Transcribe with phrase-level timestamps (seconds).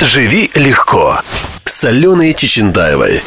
[0.00, 1.18] «Живи легко»
[1.64, 3.20] с Аленой Чечендаевой.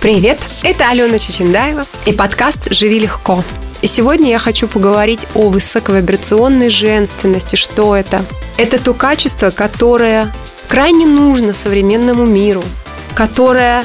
[0.00, 3.44] Привет, это Алена Чечендаева и подкаст «Живи легко».
[3.82, 7.56] И сегодня я хочу поговорить о высоковибрационной женственности.
[7.56, 8.24] Что это?
[8.56, 10.32] Это то качество, которое
[10.66, 12.64] крайне нужно современному миру,
[13.14, 13.84] которое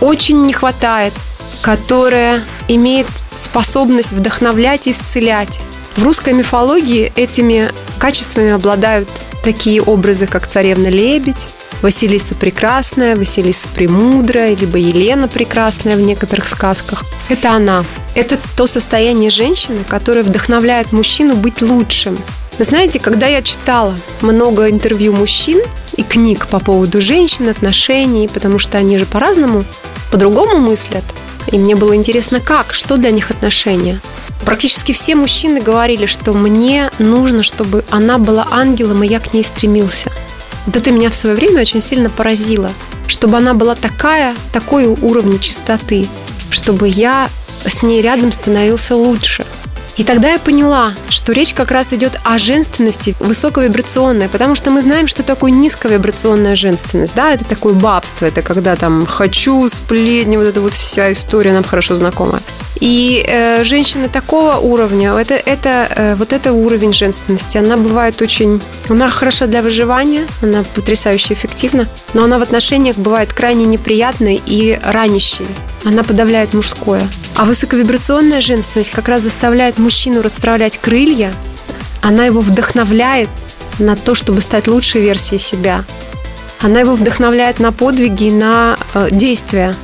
[0.00, 1.12] очень не хватает,
[1.60, 5.60] которое имеет способность вдохновлять и исцелять.
[5.96, 9.08] В русской мифологии этими качествами обладают
[9.42, 11.48] такие образы, как царевна Лебедь,
[11.82, 17.04] Василиса Прекрасная, Василиса Премудрая, либо Елена Прекрасная в некоторых сказках.
[17.28, 17.84] Это она.
[18.14, 22.18] Это то состояние женщины, которое вдохновляет мужчину быть лучшим.
[22.58, 25.62] Вы знаете, когда я читала много интервью мужчин
[25.96, 29.64] и книг по поводу женщин, отношений, потому что они же по-разному,
[30.12, 31.04] по-другому мыслят,
[31.50, 34.00] и мне было интересно, как, что для них отношения.
[34.44, 39.42] Практически все мужчины говорили, что мне нужно, чтобы она была ангелом, и я к ней
[39.42, 40.10] стремился.
[40.66, 42.70] Вот это меня в свое время очень сильно поразило,
[43.06, 46.06] чтобы она была такая, такой уровня чистоты,
[46.50, 47.28] чтобы я
[47.66, 49.46] с ней рядом становился лучше–
[49.96, 54.80] и тогда я поняла, что речь как раз идет о женственности высоковибрационной, потому что мы
[54.80, 57.14] знаем, что такое низковибрационная женственность.
[57.14, 61.64] Да, это такое бабство, это когда там хочу, сплетни, вот эта вот вся история нам
[61.64, 62.40] хорошо знакома.
[62.80, 68.60] И э, женщина такого уровня, это, это, э, вот это уровень женственности, она бывает очень...
[68.88, 74.78] Она хороша для выживания, она потрясающе эффективна, но она в отношениях бывает крайне неприятной и
[74.82, 75.46] ранящей.
[75.84, 77.08] Она подавляет мужское.
[77.36, 81.32] А высоковибрационная женственность как раз заставляет мужчину расправлять крылья,
[82.02, 83.30] она его вдохновляет
[83.78, 85.84] на то, чтобы стать лучшей версией себя.
[86.60, 89.74] Она его вдохновляет на подвиги и на э, действия.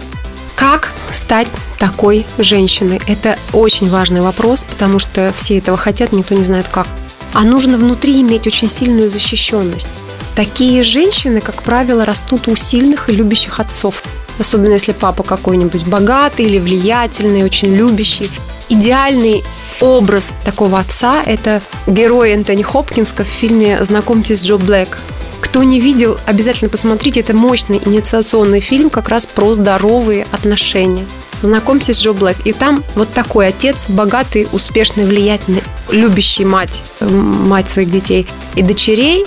[0.57, 3.01] Как стать такой женщиной?
[3.07, 6.87] Это очень важный вопрос, потому что все этого хотят, никто не знает как.
[7.33, 10.01] А нужно внутри иметь очень сильную защищенность.
[10.35, 14.03] Такие женщины, как правило, растут у сильных и любящих отцов.
[14.39, 18.31] Особенно если папа какой-нибудь богатый или влиятельный, очень любящий.
[18.69, 19.45] Идеальный
[19.81, 24.99] образ такого отца– это герой Энтони Хопкинска в фильме «Знакомьтесь Джо Блэк».
[25.41, 27.21] Кто не видел, обязательно посмотрите.
[27.21, 31.07] Это мощный инициационный фильм как раз про здоровые отношения.
[31.43, 32.37] Знакомьтесь с Джо Блэк.
[32.45, 39.25] И там вот такой отец, богатый, успешный, влиятельный, любящий мать, мать своих детей и дочерей,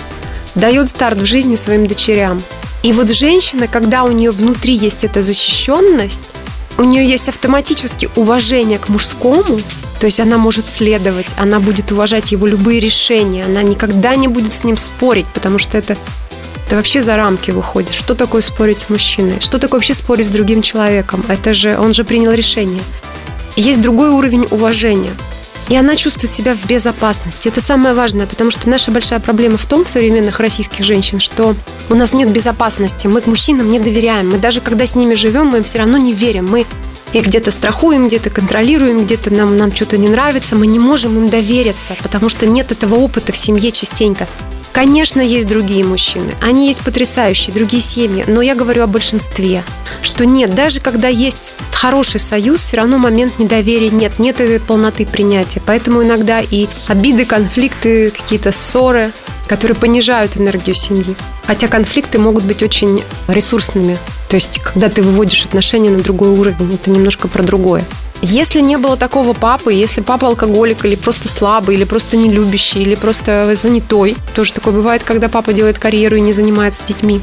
[0.54, 2.42] дает старт в жизни своим дочерям.
[2.82, 6.22] И вот женщина, когда у нее внутри есть эта защищенность,
[6.78, 9.60] у нее есть автоматически уважение к мужскому,
[10.00, 14.54] то есть она может следовать, она будет уважать его любые решения, она никогда не будет
[14.54, 15.94] с ним спорить, потому что это,
[16.66, 17.92] это вообще за рамки выходит.
[17.92, 19.40] Что такое спорить с мужчиной?
[19.40, 21.22] Что такое вообще спорить с другим человеком?
[21.28, 22.82] Это же он же принял решение.
[23.56, 25.12] Есть другой уровень уважения.
[25.70, 27.48] И она чувствует себя в безопасности.
[27.48, 31.54] Это самое важное, потому что наша большая проблема в том, в современных российских женщин, что
[31.88, 33.06] у нас нет безопасности.
[33.06, 34.30] Мы к мужчинам не доверяем.
[34.30, 36.48] Мы даже когда с ними живем, мы им все равно не верим.
[36.50, 36.66] Мы
[37.12, 41.28] и где-то страхуем, где-то контролируем, где-то нам, нам что-то не нравится, мы не можем им
[41.28, 44.26] довериться, потому что нет этого опыта в семье частенько.
[44.72, 49.64] Конечно, есть другие мужчины, они есть потрясающие, другие семьи, но я говорю о большинстве,
[50.00, 55.06] что нет, даже когда есть хороший союз, все равно момент недоверия нет, нет этой полноты
[55.06, 55.60] принятия.
[55.64, 59.12] Поэтому иногда и обиды, конфликты, какие-то ссоры,
[59.48, 61.16] которые понижают энергию семьи.
[61.46, 63.98] Хотя конфликты могут быть очень ресурсными.
[64.28, 67.84] То есть, когда ты выводишь отношения на другой уровень, это немножко про другое.
[68.22, 72.82] Если не было такого папы, если папа алкоголик или просто слабый, или просто не любящий,
[72.82, 77.20] или просто занятой, тоже такое бывает, когда папа делает карьеру и не занимается детьми,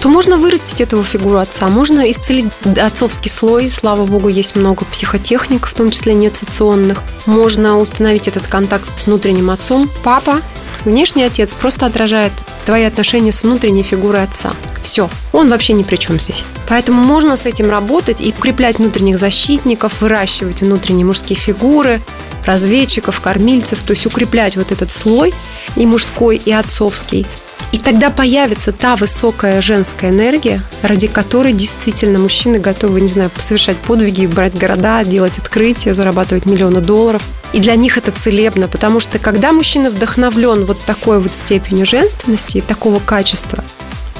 [0.00, 5.66] то можно вырастить эту фигуру отца, можно исцелить отцовский слой, слава богу, есть много психотехник,
[5.66, 7.02] в том числе неоцеционных.
[7.24, 9.90] Можно установить этот контакт с внутренним отцом.
[10.02, 10.42] Папа,
[10.84, 12.32] внешний отец, просто отражает
[12.64, 14.52] твои отношения с внутренней фигурой отца.
[14.82, 16.44] Все, он вообще ни при чем здесь.
[16.68, 22.00] Поэтому можно с этим работать и укреплять внутренних защитников, выращивать внутренние мужские фигуры,
[22.44, 25.34] разведчиков, кормильцев, то есть укреплять вот этот слой
[25.76, 27.26] и мужской, и отцовский.
[27.72, 33.76] И тогда появится та высокая женская энергия, ради которой действительно мужчины готовы, не знаю, совершать
[33.78, 37.22] подвиги, брать города, делать открытия, зарабатывать миллионы долларов.
[37.54, 42.58] И для них это целебно, потому что когда мужчина вдохновлен вот такой вот степенью женственности
[42.58, 43.64] и такого качества,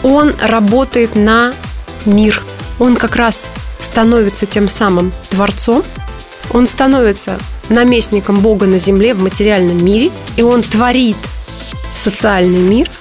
[0.02, 1.52] он работает на
[2.06, 2.42] мир.
[2.78, 3.50] Он как раз
[3.80, 5.84] становится тем самым творцом,
[6.52, 7.38] он становится
[7.68, 11.16] наместником Бога на земле в материальном мире, и он творит
[11.94, 12.90] социальный мир–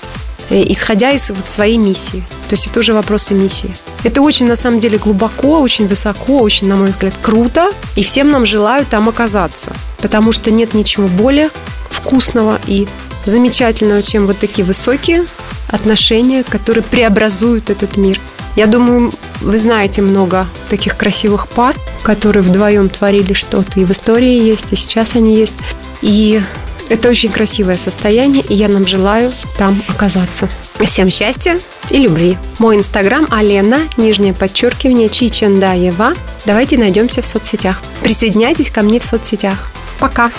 [0.50, 2.24] Э, исходя из вот своей миссии.
[2.48, 3.74] То есть это уже вопросы миссии.
[4.04, 7.72] Это очень, на самом деле, глубоко, очень высоко, очень, на мой взгляд, круто.
[7.96, 9.72] И всем нам желаю там оказаться.
[10.00, 11.50] Потому что нет ничего более
[11.90, 12.88] вкусного и
[13.26, 15.26] замечательного, чем вот такие высокие
[15.70, 18.20] отношения, которые преобразуют этот мир.
[18.56, 19.12] Я думаю,
[19.42, 23.80] вы знаете много таких красивых пар, которые вдвоем творили что-то.
[23.80, 25.54] И в истории есть, и сейчас они есть.
[26.02, 26.42] И
[26.90, 30.50] это очень красивое состояние, и я нам желаю там оказаться.
[30.86, 31.60] Всем счастья
[31.90, 32.38] и любви.
[32.60, 36.14] Мой инстаграм Алена, нижнее подчеркивание, Чичендаева.
[36.46, 37.82] Давайте найдемся в соцсетях.
[38.02, 39.72] Присоединяйтесь ко мне в соцсетях.
[40.00, 40.32] Пока.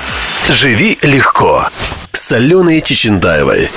[0.49, 1.67] Живи легко.
[2.13, 3.71] С Аленой Чечендаевой.